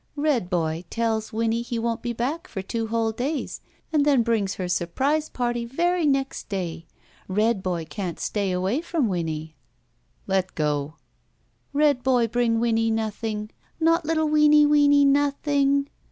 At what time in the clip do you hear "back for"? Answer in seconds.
2.11-2.63